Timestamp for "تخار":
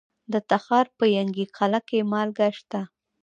0.49-0.87